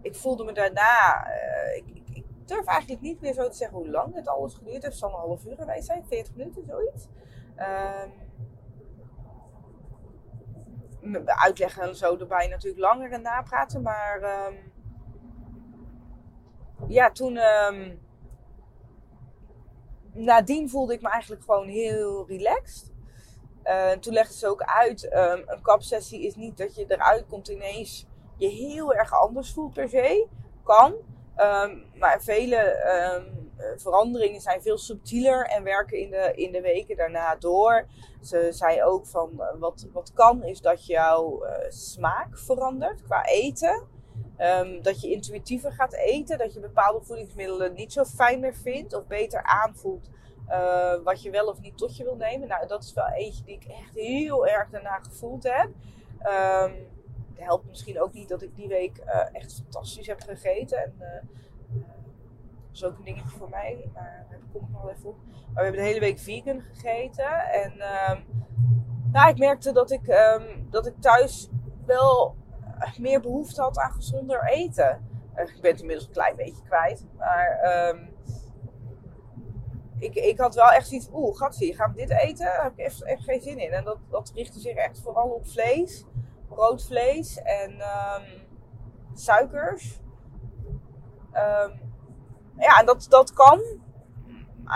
ik 0.02 0.14
voelde 0.14 0.44
me 0.44 0.52
daarna. 0.52 1.26
Durf 2.48 2.66
eigenlijk 2.66 3.00
niet 3.00 3.20
meer 3.20 3.32
zo 3.32 3.48
te 3.48 3.56
zeggen 3.56 3.76
hoe 3.76 3.90
lang 3.90 4.14
het 4.14 4.28
alles 4.28 4.54
geduurd 4.54 4.82
heeft. 4.82 4.84
Het 4.84 4.94
zal 4.94 5.08
een 5.08 5.14
half 5.14 5.44
uur 5.44 5.56
geweest 5.56 5.86
zijn, 5.86 6.04
40 6.06 6.34
minuten, 6.34 6.64
zoiets. 6.64 7.08
Ehm, 7.56 8.10
uitleggen 11.24 11.82
en 11.82 11.96
zo 11.96 12.16
erbij 12.16 12.48
natuurlijk 12.48 12.82
langer 12.82 13.12
en 13.12 13.22
napraten. 13.22 13.82
Maar 13.82 14.46
um, 14.46 14.72
ja, 16.88 17.10
toen. 17.10 17.36
Um, 17.36 18.06
nadien 20.12 20.70
voelde 20.70 20.92
ik 20.92 21.02
me 21.02 21.08
eigenlijk 21.08 21.42
gewoon 21.42 21.68
heel 21.68 22.26
relaxed. 22.26 22.92
Uh, 23.64 23.90
toen 23.90 24.12
legde 24.12 24.34
ze 24.34 24.48
ook 24.48 24.62
uit, 24.62 25.12
een 25.12 25.62
kapsessie 25.62 26.26
is 26.26 26.34
niet 26.34 26.56
dat 26.56 26.74
je 26.74 26.84
eruit 26.88 27.26
komt 27.26 27.48
ineens 27.48 28.06
je 28.36 28.48
heel 28.48 28.94
erg 28.94 29.12
anders 29.12 29.52
voelt 29.52 29.72
per 29.72 29.88
se. 29.88 30.26
Kan. 30.62 30.94
Um, 31.40 31.84
maar 31.94 32.22
vele 32.22 32.84
um, 33.16 33.50
veranderingen 33.76 34.40
zijn 34.40 34.62
veel 34.62 34.78
subtieler 34.78 35.46
en 35.46 35.62
werken 35.62 35.98
in 35.98 36.10
de, 36.10 36.32
in 36.34 36.52
de 36.52 36.60
weken 36.60 36.96
daarna 36.96 37.36
door. 37.36 37.86
Ze 38.22 38.48
zei 38.50 38.82
ook 38.82 39.06
van 39.06 39.30
uh, 39.36 39.60
wat, 39.60 39.86
wat 39.92 40.12
kan 40.12 40.44
is 40.44 40.60
dat 40.60 40.86
jouw 40.86 41.44
uh, 41.44 41.50
smaak 41.68 42.38
verandert 42.38 43.02
qua 43.02 43.24
eten. 43.24 43.86
Um, 44.38 44.82
dat 44.82 45.00
je 45.00 45.10
intuïtiever 45.10 45.72
gaat 45.72 45.94
eten. 45.94 46.38
Dat 46.38 46.54
je 46.54 46.60
bepaalde 46.60 47.04
voedingsmiddelen 47.04 47.74
niet 47.74 47.92
zo 47.92 48.04
fijn 48.04 48.40
meer 48.40 48.54
vindt 48.54 48.94
of 48.94 49.06
beter 49.06 49.42
aanvoelt 49.42 50.10
uh, 50.48 50.94
wat 51.04 51.22
je 51.22 51.30
wel 51.30 51.46
of 51.46 51.60
niet 51.60 51.78
tot 51.78 51.96
je 51.96 52.04
wil 52.04 52.16
nemen. 52.16 52.48
Nou, 52.48 52.66
dat 52.66 52.84
is 52.84 52.92
wel 52.92 53.08
eentje 53.08 53.44
die 53.44 53.54
ik 53.54 53.64
echt 53.64 53.94
heel 53.94 54.46
erg 54.46 54.70
daarna 54.70 54.98
gevoeld 54.98 55.42
heb. 55.42 55.68
Um, 56.66 56.96
het 57.38 57.46
helpt 57.46 57.68
misschien 57.68 58.00
ook 58.00 58.12
niet 58.12 58.28
dat 58.28 58.42
ik 58.42 58.56
die 58.56 58.68
week 58.68 59.02
uh, 59.06 59.26
echt 59.32 59.54
fantastisch 59.54 60.06
heb 60.06 60.20
gegeten. 60.20 60.78
En, 60.78 60.94
uh, 60.98 61.06
dat 61.72 62.72
is 62.72 62.84
ook 62.84 62.98
een 62.98 63.04
dingetje 63.04 63.38
voor 63.38 63.48
mij, 63.48 63.90
maar 63.94 64.26
daar 64.30 64.38
kom 64.52 64.62
ik 64.62 64.68
nog 64.70 64.82
wel 64.82 64.90
even 64.90 65.08
op. 65.08 65.16
Maar 65.30 65.54
we 65.54 65.62
hebben 65.62 65.80
de 65.80 65.86
hele 65.86 66.00
week 66.00 66.18
vegan 66.18 66.60
gegeten. 66.60 67.50
En 67.50 67.72
um, 67.72 68.24
nou, 69.12 69.30
ik 69.30 69.38
merkte 69.38 69.72
dat 69.72 69.90
ik, 69.90 70.06
um, 70.06 70.66
dat 70.70 70.86
ik 70.86 70.94
thuis 71.00 71.48
wel 71.86 72.36
meer 72.98 73.20
behoefte 73.20 73.62
had 73.62 73.78
aan 73.78 73.92
gezonder 73.92 74.44
eten. 74.44 75.08
ik 75.34 75.58
ben 75.60 75.70
het 75.70 75.80
inmiddels 75.80 76.06
een 76.06 76.12
klein 76.12 76.36
beetje 76.36 76.62
kwijt. 76.62 77.06
Maar 77.16 77.48
ehm, 77.48 78.06
ik, 79.98 80.14
ik 80.14 80.38
had 80.38 80.54
wel 80.54 80.70
echt 80.70 80.88
zoiets, 80.88 81.08
oeh, 81.12 81.36
gatsie, 81.36 81.74
gaan 81.74 81.92
we 81.92 82.06
dit 82.06 82.10
eten? 82.10 82.44
Daar 82.44 82.62
heb 82.62 82.72
ik 82.72 82.84
echt, 82.84 83.02
echt 83.02 83.24
geen 83.24 83.40
zin 83.40 83.58
in. 83.58 83.72
En 83.72 83.84
dat, 83.84 83.98
dat 84.10 84.32
richtte 84.34 84.60
zich 84.60 84.74
echt 84.74 85.00
vooral 85.00 85.28
op 85.28 85.48
vlees, 85.48 86.04
rood 86.58 86.84
vlees 86.86 87.42
en 87.42 87.80
ehm, 87.80 88.22
suikers. 89.14 90.00
Ehm, 91.32 91.70
ja, 92.58 92.78
en 92.78 92.86
dat, 92.86 93.06
dat 93.08 93.32
kan, 93.32 93.60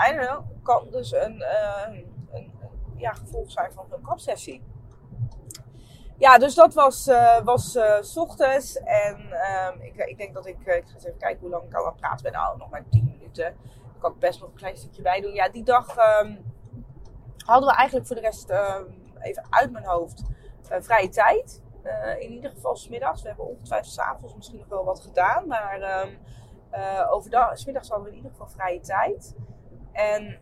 I 0.07 0.15
don't 0.15 0.27
know, 0.27 0.43
kan 0.63 0.87
dus 0.91 1.11
een, 1.11 1.35
uh, 1.35 1.97
een, 2.31 2.51
ja, 2.95 3.13
gevolg 3.13 3.51
zijn 3.51 3.71
van 3.71 3.85
zo'n 3.89 4.01
kapsessie. 4.01 4.63
Ja, 6.17 6.37
dus 6.37 6.55
dat 6.55 6.73
was, 6.73 7.07
uh, 7.07 7.39
was 7.43 7.75
uh, 7.75 8.01
s 8.01 8.17
ochtends. 8.17 8.77
En 8.77 9.19
um, 9.67 9.81
ik, 9.81 9.95
ik 9.95 10.17
denk 10.17 10.33
dat 10.33 10.45
ik, 10.45 10.59
ik 10.59 10.65
ga 10.65 10.93
eens 10.93 11.05
even 11.05 11.17
kijken 11.17 11.39
hoe 11.39 11.49
lang 11.49 11.63
ik 11.63 11.73
al 11.73 11.85
aan 11.85 11.95
praten 11.95 12.23
ben. 12.23 12.31
Nou, 12.31 12.57
nog 12.57 12.69
maar 12.69 12.83
10 12.89 13.05
minuten 13.05 13.55
kan 13.99 14.11
ik 14.11 14.19
best 14.19 14.39
nog 14.39 14.49
een 14.49 14.55
klein 14.55 14.77
stukje 14.77 15.01
bij 15.01 15.21
doen. 15.21 15.33
Ja, 15.33 15.49
die 15.49 15.63
dag 15.63 15.95
hadden 17.45 17.69
we 17.69 17.75
eigenlijk 17.75 18.07
voor 18.07 18.15
de 18.15 18.21
rest 18.21 18.49
even 19.19 19.45
uit 19.49 19.71
mijn 19.71 19.85
hoofd 19.85 20.23
vrije 20.61 21.09
tijd. 21.09 21.62
Uh, 21.83 22.21
in 22.21 22.31
ieder 22.31 22.49
geval 22.49 22.75
smiddags. 22.75 23.21
We 23.21 23.27
hebben 23.27 23.47
ongetwijfeld 23.47 23.93
s'avonds 23.93 24.35
misschien 24.35 24.57
nog 24.57 24.67
wel 24.67 24.83
wat 24.83 24.99
gedaan. 24.99 25.47
Maar 25.47 26.01
um, 26.05 26.17
uh, 26.71 27.07
overdag, 27.11 27.57
smiddags 27.57 27.89
hadden 27.89 28.05
we 28.05 28.11
in 28.11 28.17
ieder 28.17 28.31
geval 28.31 28.47
vrije 28.47 28.79
tijd. 28.79 29.35
En 29.91 30.39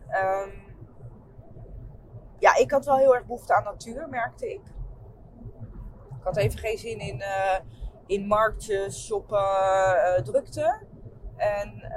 ja, 2.38 2.56
ik 2.56 2.70
had 2.70 2.84
wel 2.84 2.96
heel 2.96 3.14
erg 3.14 3.26
behoefte 3.26 3.54
aan 3.54 3.64
natuur, 3.64 4.08
merkte 4.08 4.52
ik. 4.52 4.60
Ik 6.18 6.22
had 6.22 6.36
even 6.36 6.58
geen 6.58 6.78
zin 6.78 6.98
in, 6.98 7.22
in 8.06 8.26
marktjes, 8.26 9.04
shoppen, 9.06 10.24
drukte. 10.24 10.86
En 11.36 11.92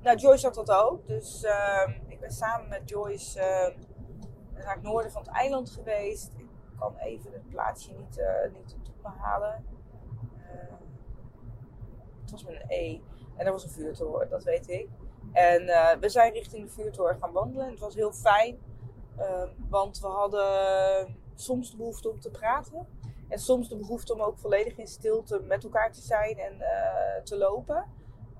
nou, 0.00 0.16
Joyce 0.16 0.46
had 0.46 0.54
dat 0.54 0.70
ook. 0.70 1.06
Dus 1.06 1.46
ik 2.06 2.20
ben 2.20 2.30
samen 2.30 2.68
met 2.68 2.88
Joyce 2.88 3.38
naar 4.54 4.74
het 4.74 4.82
noorden 4.82 5.12
van 5.12 5.22
het 5.22 5.30
eiland 5.30 5.70
geweest. 5.70 6.32
Kan 6.80 6.96
even 6.96 7.32
het 7.32 7.48
plaatsje 7.48 7.92
niet, 7.92 8.18
uh, 8.18 8.52
niet 8.52 8.76
behalen. 9.02 9.64
Ehm, 10.38 10.74
het 12.20 12.30
was 12.30 12.44
met 12.44 12.54
een 12.54 12.64
E. 12.68 13.00
En 13.36 13.46
er 13.46 13.52
was 13.52 13.64
een 13.64 13.70
vuurtoren, 13.70 14.28
dat 14.28 14.44
weet 14.44 14.68
ik. 14.68 14.88
En 15.32 15.68
eh, 15.68 15.98
we 15.98 16.08
zijn 16.08 16.32
richting 16.32 16.64
de 16.64 16.70
vuurtoren 16.70 17.18
gaan 17.18 17.32
wandelen. 17.32 17.70
Het 17.70 17.78
was 17.78 17.94
heel 17.94 18.12
fijn. 18.12 18.58
Ehm, 19.16 19.48
want 19.68 20.00
we 20.00 20.06
hadden 20.06 21.16
soms 21.34 21.70
de 21.70 21.76
behoefte 21.76 22.10
om 22.10 22.20
te 22.20 22.30
praten. 22.30 22.86
En 23.28 23.38
soms 23.38 23.68
de 23.68 23.76
behoefte 23.76 24.14
om 24.14 24.20
ook 24.20 24.38
volledig 24.38 24.76
in 24.76 24.86
stilte 24.86 25.40
met 25.40 25.64
elkaar 25.64 25.92
te 25.92 26.00
zijn 26.00 26.38
en 26.38 26.60
eh, 26.60 27.22
te 27.22 27.36
lopen. 27.36 27.84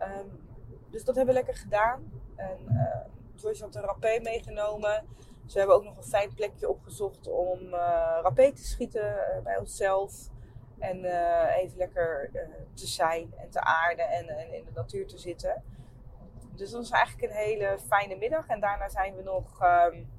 Um, 0.03 0.49
dus 0.91 1.05
dat 1.05 1.17
hebben 1.17 1.35
we 1.35 1.41
lekker 1.41 1.61
gedaan. 1.63 2.13
En 2.37 2.59
uh, 2.69 3.01
Joyce 3.35 3.63
had 3.63 3.75
een 3.75 3.83
rapé 3.83 4.21
meegenomen. 4.23 5.07
Dus 5.51 5.59
we 5.59 5.65
hebben 5.67 5.79
ook 5.79 5.95
nog 5.95 6.05
een 6.05 6.11
fijn 6.11 6.35
plekje 6.35 6.69
opgezocht 6.69 7.29
om 7.29 7.59
uh, 7.63 8.19
rapé 8.23 8.53
te 8.53 8.65
schieten 8.65 9.15
uh, 9.15 9.43
bij 9.43 9.59
onszelf. 9.59 10.29
En 10.79 11.05
even 11.55 11.77
lekker 11.77 12.31
te 12.75 12.87
zijn 12.87 13.35
en 13.37 13.51
te 13.51 13.61
aarden 13.61 14.09
en, 14.09 14.53
in 14.53 14.65
de 14.65 14.71
natuur 14.75 15.07
te 15.07 15.19
zitten. 15.19 15.63
Dus 16.55 16.71
dat 16.71 16.81
was 16.81 16.91
eigenlijk 16.91 17.33
een 17.33 17.39
hele 17.39 17.79
fijne 17.87 18.17
middag. 18.17 18.47
En 18.47 18.61
daarna 18.61 18.89
zijn 18.89 19.17
we 19.17 19.23
nog 19.23 19.63
um, 19.63 20.11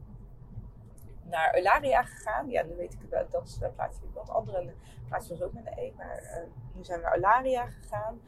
naar 1.23 1.53
Eularia 1.55 2.03
gegaan. 2.03 2.49
Ja, 2.49 2.63
nu 2.63 2.75
weet 2.75 2.93
ik 2.93 3.09
dat, 3.09 3.31
dat 3.31 3.47
is 3.47 3.61
een 3.61 3.73
plaatsje 3.73 4.01
wat 4.13 4.29
andere 4.29 4.73
plaatsje 5.07 5.29
was 5.29 5.41
ook 5.41 5.53
met 5.53 5.67
een 5.67 5.77
E. 5.77 5.91
Maar 5.97 6.43
nu 6.73 6.83
zijn 6.83 6.99
we 6.99 7.05
naar 7.05 7.15
Eularia 7.15 7.65
gegaan. 7.65 8.21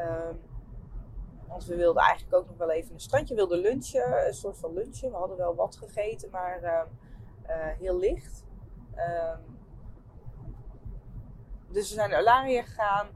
Um, 0.00 0.40
want 1.48 1.64
we 1.64 1.76
wilden 1.76 2.02
eigenlijk 2.02 2.36
ook 2.36 2.46
nog 2.46 2.56
wel 2.56 2.70
even 2.70 2.94
een 2.94 3.00
strandje, 3.00 3.34
wilden 3.34 3.58
lunchen, 3.58 4.26
een 4.26 4.34
soort 4.34 4.58
van 4.58 4.72
lunchen. 4.72 5.10
We 5.10 5.16
hadden 5.16 5.36
wel 5.36 5.54
wat 5.54 5.76
gegeten, 5.76 6.30
maar 6.30 6.62
uh, 6.62 6.80
uh, 7.48 7.66
heel 7.78 7.98
licht. 7.98 8.44
Um, 8.96 9.56
dus 11.68 11.88
we 11.88 11.94
zijn 11.94 12.10
naar 12.10 12.18
Alaria 12.18 12.62
gegaan 12.62 13.08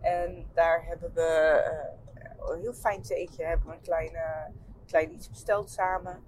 en 0.00 0.50
daar 0.54 0.84
hebben 0.86 1.12
we 1.14 1.62
uh, 2.16 2.50
een 2.50 2.60
heel 2.60 2.72
fijn 2.72 3.02
theetje, 3.02 3.44
hebben 3.44 3.66
we 3.66 3.72
een 3.74 3.80
klein, 3.80 4.12
klein 4.86 5.12
iets 5.12 5.30
besteld 5.30 5.70
samen. 5.70 6.22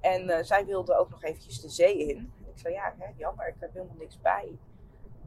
En 0.00 0.44
zij 0.44 0.66
wilde 0.66 0.96
ook 0.96 1.10
nog 1.10 1.22
eventjes 1.22 1.60
de 1.60 1.68
zee 1.68 1.98
in. 1.98 2.32
Ik 2.46 2.58
zei, 2.58 2.74
ja, 2.74 2.94
hè, 2.98 3.12
jammer, 3.16 3.48
ik 3.48 3.54
heb 3.58 3.72
helemaal 3.72 3.96
niks 3.96 4.20
bij. 4.20 4.58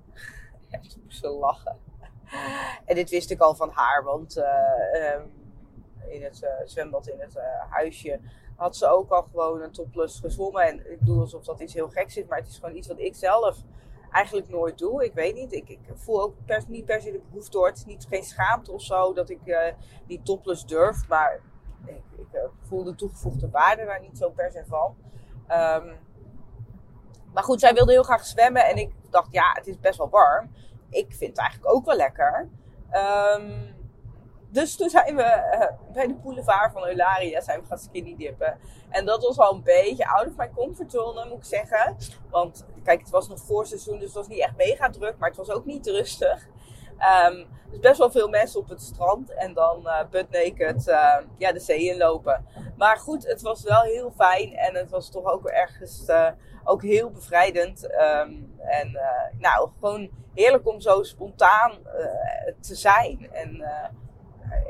en 0.69 0.81
toen 0.81 1.01
moest 1.03 1.19
ze 1.19 1.29
lachen. 1.29 1.77
En 2.85 2.95
dit 2.95 3.09
wist 3.09 3.31
ik 3.31 3.39
al 3.39 3.55
van 3.55 3.69
haar, 3.69 4.03
want 4.03 4.37
um, 4.37 5.40
in 6.11 6.23
het 6.23 6.41
uh, 6.43 6.49
zwembad 6.65 7.07
in 7.07 7.19
het 7.19 7.35
uh, 7.35 7.43
huisje, 7.69 8.19
had 8.55 8.75
ze 8.75 8.87
ook 8.87 9.09
al 9.09 9.21
gewoon 9.21 9.61
een 9.61 9.71
topless 9.71 10.19
gezwommen. 10.19 10.67
En 10.67 10.91
ik 10.91 11.05
doe 11.05 11.19
alsof 11.19 11.43
dat 11.43 11.59
iets 11.59 11.73
heel 11.73 11.89
geks 11.89 12.17
is, 12.17 12.25
maar 12.25 12.37
het 12.37 12.47
is 12.47 12.57
gewoon 12.57 12.75
iets 12.75 12.87
wat 12.87 12.99
ik 12.99 13.15
zelf 13.15 13.57
eigenlijk 14.11 14.49
nooit 14.49 14.77
doe. 14.77 15.05
Ik 15.05 15.13
weet 15.13 15.35
niet. 15.35 15.53
Ik, 15.53 15.69
ik 15.69 15.79
voel 15.93 16.21
ook 16.21 16.35
per, 16.45 16.63
niet 16.67 16.85
per 16.85 17.01
se 17.01 17.11
de 17.11 17.21
behoefte 17.29 17.51
door. 17.51 17.67
Het 17.67 17.77
is 17.77 17.85
niet 17.85 18.05
geen 18.09 18.23
schaamte 18.23 18.71
of 18.71 18.81
zo 18.81 19.13
dat 19.13 19.29
ik 19.29 19.39
uh, 19.45 19.59
die 20.07 20.21
topless 20.23 20.65
durf. 20.65 21.07
Maar 21.07 21.41
ik, 21.85 22.03
ik 22.17 22.39
voel 22.61 22.83
de 22.83 22.95
toegevoegde 22.95 23.49
waarde 23.49 23.85
daar 23.85 24.01
niet 24.01 24.17
zo 24.17 24.29
per 24.29 24.51
se 24.51 24.63
van. 24.67 24.95
Um, 25.47 25.97
maar 27.33 27.43
goed, 27.43 27.59
zij 27.59 27.73
wilde 27.73 27.91
heel 27.91 28.03
graag 28.03 28.25
zwemmen. 28.25 28.65
En 28.65 28.77
ik 28.77 28.93
dacht, 29.09 29.31
ja, 29.31 29.51
het 29.53 29.67
is 29.67 29.79
best 29.79 29.97
wel 29.97 30.09
warm. 30.09 30.51
Ik 30.89 31.13
vind 31.13 31.29
het 31.29 31.39
eigenlijk 31.39 31.75
ook 31.75 31.85
wel 31.85 31.95
lekker. 31.95 32.49
Um, 32.93 33.79
dus 34.51 34.75
toen 34.75 34.89
zijn 34.89 35.15
we 35.15 35.23
uh, 35.23 35.93
bij 35.93 36.07
de 36.07 36.13
boulevard 36.13 36.71
van 36.71 36.85
Eularia 36.85 37.41
zijn 37.41 37.61
we 37.61 37.65
gaan 37.67 37.79
skinny 37.79 38.15
dippen. 38.17 38.59
En 38.89 39.05
dat 39.05 39.23
was 39.23 39.37
al 39.37 39.53
een 39.53 39.63
beetje 39.63 40.07
out 40.07 40.27
of 40.27 40.35
my 40.35 40.49
comfort 40.55 40.91
zone, 40.91 41.25
moet 41.25 41.37
ik 41.37 41.43
zeggen. 41.43 41.97
Want 42.29 42.65
kijk, 42.83 42.99
het 42.99 43.09
was 43.09 43.27
nog 43.27 43.39
voorseizoen, 43.39 43.99
dus 43.99 44.05
het 44.05 44.13
was 44.13 44.27
niet 44.27 44.39
echt 44.39 44.57
mega 44.57 44.89
druk. 44.89 45.17
Maar 45.17 45.29
het 45.29 45.37
was 45.37 45.49
ook 45.49 45.65
niet 45.65 45.87
rustig. 45.87 46.47
Um, 47.27 47.47
dus 47.69 47.79
best 47.79 47.97
wel 47.97 48.11
veel 48.11 48.27
mensen 48.29 48.59
op 48.59 48.69
het 48.69 48.81
strand. 48.81 49.33
En 49.33 49.53
dan 49.53 49.81
uh, 49.83 49.99
butt 50.09 50.29
naked 50.29 50.87
uh, 50.87 51.17
ja, 51.37 51.51
de 51.51 51.59
zee 51.59 51.79
inlopen. 51.79 52.45
Maar 52.77 52.97
goed, 52.97 53.27
het 53.27 53.41
was 53.41 53.63
wel 53.63 53.81
heel 53.81 54.11
fijn. 54.15 54.55
En 54.55 54.75
het 54.75 54.89
was 54.89 55.09
toch 55.09 55.25
ook 55.25 55.45
ergens 55.45 56.05
ook 56.63 56.81
heel 56.81 57.09
bevrijdend. 57.09 57.83
Um, 57.83 58.55
en 58.57 58.99
nou, 59.39 59.69
gewoon 59.79 60.09
heerlijk 60.33 60.67
om 60.67 60.81
zo 60.81 61.03
spontaan 61.03 61.71
te 62.61 62.75
zijn. 62.75 63.29
En 63.31 63.63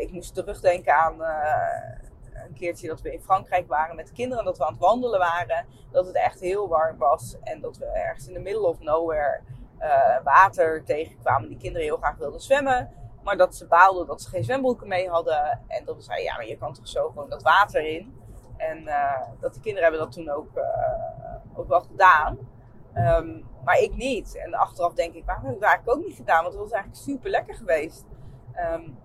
ik 0.01 0.11
moest 0.11 0.33
terugdenken 0.33 0.95
aan 0.95 1.21
uh, 1.21 2.47
een 2.47 2.53
keertje 2.53 2.87
dat 2.87 3.01
we 3.01 3.13
in 3.13 3.21
Frankrijk 3.21 3.67
waren 3.67 3.95
met 3.95 4.07
de 4.07 4.13
kinderen. 4.13 4.45
Dat 4.45 4.57
we 4.57 4.65
aan 4.65 4.71
het 4.71 4.81
wandelen 4.81 5.19
waren. 5.19 5.65
Dat 5.91 6.05
het 6.05 6.15
echt 6.15 6.39
heel 6.39 6.67
warm 6.67 6.97
was. 6.97 7.37
En 7.43 7.61
dat 7.61 7.77
we 7.77 7.85
ergens 7.85 8.27
in 8.27 8.33
de 8.33 8.39
middle 8.39 8.67
of 8.67 8.79
nowhere 8.79 9.39
uh, 9.79 10.23
water 10.23 10.83
tegenkwamen. 10.83 11.49
Die 11.49 11.57
kinderen 11.57 11.87
heel 11.87 11.97
graag 11.97 12.17
wilden 12.17 12.41
zwemmen. 12.41 12.91
Maar 13.23 13.37
dat 13.37 13.55
ze 13.55 13.67
baalden 13.67 14.07
dat 14.07 14.21
ze 14.21 14.29
geen 14.29 14.43
zwembroeken 14.43 14.87
mee 14.87 15.09
hadden. 15.09 15.59
En 15.67 15.85
dat 15.85 15.95
we 15.95 16.01
zeiden, 16.01 16.25
ja, 16.25 16.35
maar 16.35 16.47
je 16.47 16.57
kan 16.57 16.73
toch 16.73 16.87
zo 16.87 17.07
gewoon 17.07 17.29
dat 17.29 17.43
water 17.43 17.81
in. 17.85 18.19
En 18.57 18.81
uh, 18.81 19.21
dat 19.39 19.53
de 19.53 19.59
kinderen 19.59 19.89
hebben 19.89 19.99
dat 20.05 20.11
toen 20.11 20.29
ook, 20.29 20.49
ook 21.53 21.67
wel 21.67 21.81
gedaan. 21.81 22.37
Um, 22.95 23.49
maar 23.63 23.77
ik 23.77 23.95
niet. 23.95 24.37
En 24.37 24.53
achteraf 24.53 24.93
denk 24.93 25.13
ik, 25.13 25.25
waarom 25.25 25.45
heb 25.45 25.53
ik 25.53 25.61
dat 25.61 25.69
eigenlijk 25.69 25.99
ook 25.99 26.05
niet 26.05 26.15
gedaan? 26.15 26.41
Want 26.43 26.53
het 26.53 26.63
was 26.63 26.71
eigenlijk 26.71 27.03
super 27.03 27.29
lekker 27.29 27.55
geweest. 27.55 28.05
Um, 28.73 28.97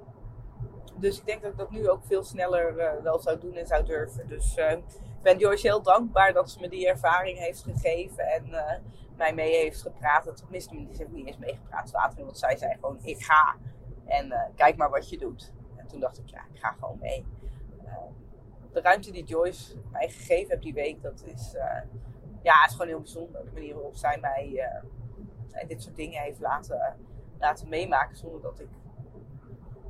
dus 0.99 1.19
ik 1.19 1.27
denk 1.27 1.43
dat 1.43 1.51
ik 1.51 1.59
dat 1.59 1.71
nu 1.71 1.89
ook 1.89 2.05
veel 2.05 2.23
sneller 2.23 2.77
uh, 2.77 3.03
wel 3.03 3.19
zou 3.19 3.39
doen 3.39 3.55
en 3.55 3.67
zou 3.67 3.85
durven. 3.85 4.29
Dus 4.29 4.57
uh, 4.57 4.71
ik 4.71 5.23
ben 5.23 5.39
Joyce 5.39 5.67
heel 5.67 5.83
dankbaar 5.83 6.33
dat 6.33 6.51
ze 6.51 6.61
me 6.61 6.69
die 6.69 6.89
ervaring 6.89 7.39
heeft 7.39 7.63
gegeven 7.63 8.25
en 8.27 8.47
uh, 8.49 8.73
mij 9.17 9.35
mee 9.35 9.57
heeft 9.57 9.83
gepraat. 9.83 10.37
Tenminste, 10.37 10.75
ze 10.75 10.99
heeft 10.99 11.11
niet 11.11 11.27
eens 11.27 11.39
meegepraat 11.39 11.93
later, 11.93 12.25
want 12.25 12.39
zij 12.39 12.57
zei 12.57 12.75
gewoon: 12.75 12.99
Ik 13.03 13.25
ga 13.25 13.57
en 14.05 14.53
kijk 14.55 14.77
maar 14.77 14.91
wat 14.91 15.09
je 15.09 15.19
doet. 15.19 15.53
En 15.77 15.87
toen 15.87 16.01
dacht 16.01 16.19
ik: 16.19 16.29
Ja, 16.29 16.45
ik 16.53 16.61
ga 16.61 16.73
gewoon 16.73 16.99
mee. 17.01 17.27
de 18.73 18.81
ruimte 18.81 19.11
die 19.11 19.25
Joyce 19.25 19.75
mij 19.91 20.09
gegeven 20.09 20.49
heeft 20.51 20.63
die 20.63 20.75
week, 20.75 21.03
dat 21.03 21.25
is, 21.25 21.57
ja, 22.43 22.65
is 22.67 22.73
gewoon 22.73 22.87
heel 22.87 23.01
bijzonder. 23.01 23.45
De 23.45 23.51
manier 23.53 23.75
waarop 23.75 23.97
zij 23.97 24.19
mij 24.21 24.71
dit 25.67 25.83
soort 25.83 25.97
dingen 25.97 26.23
heeft 26.23 26.41
laten, 26.41 26.97
laten 27.39 27.69
meemaken 27.69 28.17
zonder 28.17 28.41
dat 28.41 28.61
ik 28.61 28.69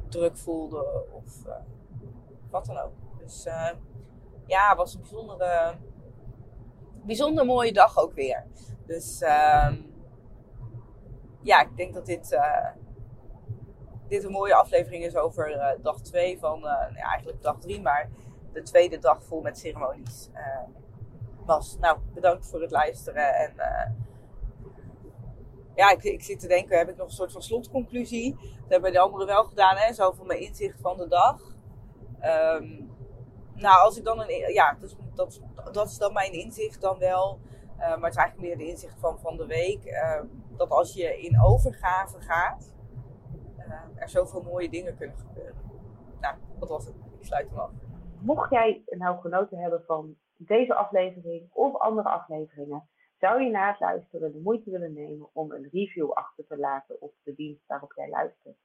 druk 0.08 0.36
voelde 0.36 1.06
of 1.12 1.46
uh, 1.46 1.54
wat 2.50 2.66
dan 2.66 2.78
ook. 2.78 2.92
Dus 3.18 3.46
uh, 3.46 3.70
ja, 4.46 4.68
het 4.68 4.76
was 4.76 4.94
een 4.94 5.00
bijzondere, 5.00 5.74
bijzonder 7.02 7.44
mooie 7.44 7.72
dag 7.72 7.98
ook 7.98 8.12
weer. 8.12 8.44
Dus 8.86 9.22
uh, 9.22 9.72
ja, 11.42 11.60
ik 11.60 11.76
denk 11.76 11.94
dat 11.94 12.06
dit, 12.06 12.32
uh, 12.32 12.68
dit 14.08 14.24
een 14.24 14.30
mooie 14.30 14.54
aflevering 14.54 15.04
is 15.04 15.16
over 15.16 15.76
dag 15.82 16.00
2 16.00 16.38
van, 16.38 16.60
nou 16.60 16.94
ja, 16.94 17.02
eigenlijk 17.02 17.42
dag 17.42 17.58
3, 17.58 17.80
maar 17.80 18.08
de 18.52 18.62
tweede 18.62 18.98
dag 18.98 19.22
vol 19.22 19.40
met 19.40 19.58
ceremonies 19.58 20.30
was. 21.44 21.76
Nou, 21.80 21.98
bedankt 22.14 22.46
voor 22.46 22.60
het 22.60 22.70
luisteren 22.70 23.34
en 23.34 23.54
ja, 25.76 25.90
ik, 25.90 26.02
ik 26.02 26.22
zit 26.22 26.40
te 26.40 26.48
denken, 26.48 26.78
heb 26.78 26.88
ik 26.88 26.96
nog 26.96 27.06
een 27.06 27.12
soort 27.12 27.32
van 27.32 27.42
slotconclusie? 27.42 28.34
Dat 28.34 28.68
hebben 28.68 28.92
de 28.92 28.98
anderen 28.98 29.26
wel 29.26 29.44
gedaan, 29.44 29.76
hè? 29.76 29.92
Zo 29.92 30.12
van 30.12 30.26
mijn 30.26 30.40
inzicht 30.40 30.80
van 30.80 30.96
de 30.96 31.08
dag. 31.08 31.40
Ehm, 32.20 32.84
nou, 33.54 33.82
als 33.82 33.98
ik 33.98 34.04
dan 34.04 34.20
een, 34.20 34.52
ja, 34.52 34.76
dat, 34.80 34.96
dat, 35.14 35.40
dat 35.72 35.88
is 35.88 35.98
dan 35.98 36.12
mijn 36.12 36.32
inzicht 36.32 36.80
dan 36.80 36.98
wel. 36.98 37.38
Uh, 37.78 37.82
maar 37.82 38.00
het 38.00 38.10
is 38.10 38.16
eigenlijk 38.16 38.48
meer 38.48 38.56
de 38.56 38.72
inzicht 38.72 38.98
van, 39.00 39.18
van 39.18 39.36
de 39.36 39.46
week. 39.46 39.84
Uh, 39.84 40.20
dat 40.56 40.70
als 40.70 40.94
je 40.94 41.20
in 41.20 41.42
overgave 41.42 42.20
gaat, 42.20 42.74
uh, 43.58 43.72
er 43.94 44.08
zoveel 44.08 44.42
mooie 44.42 44.68
dingen 44.68 44.96
kunnen 44.96 45.16
gebeuren. 45.16 45.62
Nou, 46.20 46.34
dat 46.58 46.68
was 46.68 46.84
het. 46.84 46.94
Ik 47.18 47.26
sluit 47.26 47.48
hem 47.48 47.58
af. 47.58 47.70
Mocht 48.20 48.50
jij 48.50 48.82
nou 48.86 49.20
genoten 49.20 49.58
hebben 49.58 49.82
van 49.86 50.16
deze 50.36 50.74
aflevering 50.74 51.48
of 51.52 51.76
andere 51.76 52.08
afleveringen, 52.08 52.88
zou 53.18 53.42
je 53.42 53.50
na 53.50 53.70
het 53.70 53.80
luisteren 53.80 54.32
de 54.32 54.40
moeite 54.40 54.70
willen 54.70 54.92
nemen 54.92 55.28
om 55.32 55.52
een 55.52 55.68
review 55.72 56.10
achter 56.10 56.46
te 56.46 56.56
laten 56.56 57.00
op 57.00 57.12
de 57.22 57.34
dienst 57.34 57.66
waarop 57.66 57.92
jij 57.96 58.08
luistert. 58.08 58.56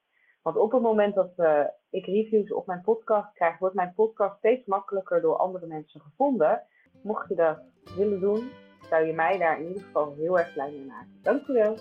Want 0.42 0.58
op 0.58 0.72
het 0.72 0.82
moment 0.82 1.16
dat 1.16 1.34
uh, 1.38 1.64
ik 1.90 2.06
reviews 2.06 2.54
op 2.54 2.66
mijn 2.66 2.82
podcast 2.82 3.34
krijg, 3.34 3.60
wordt 3.60 3.76
mijn 3.76 3.94
podcast 3.94 4.38
steeds 4.38 4.66
makkelijker 4.66 5.22
door 5.22 5.36
andere 5.36 5.68
mensen 5.68 6.02
gevonden. 6.02 6.64
Mocht 7.04 7.30
je 7.30 7.36
dat 7.36 7.60
willen 7.96 8.20
doen, 8.20 8.50
zou 8.90 9.06
je 9.06 9.14
mij 9.14 9.38
daar 9.38 9.60
in 9.60 9.68
ieder 9.68 9.84
geval 9.84 10.14
heel 10.14 10.40
erg 10.40 10.54
blij 10.54 10.72
mee 10.72 10.86
maken. 10.86 11.20
Dankjewel. 11.22 11.78